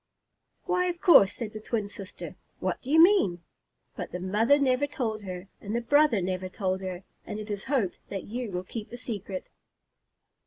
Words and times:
"Why, 0.63 0.85
of 0.85 0.99
course," 0.99 1.31
said 1.31 1.53
the 1.53 1.59
twin 1.59 1.87
sister. 1.87 2.35
"What 2.59 2.81
do 2.81 2.89
you 2.89 2.99
mean?" 2.99 3.43
But 3.95 4.11
the 4.11 4.19
mother 4.19 4.57
never 4.57 4.87
told 4.87 5.21
her, 5.21 5.47
and 5.61 5.75
the 5.75 5.79
brother 5.81 6.23
never 6.23 6.49
told 6.49 6.81
her, 6.81 7.03
and 7.23 7.37
it 7.37 7.51
is 7.51 7.65
hoped 7.65 7.99
that 8.09 8.23
you 8.23 8.49
will 8.51 8.63
keep 8.63 8.89
the 8.89 8.97
secret. 8.97 9.47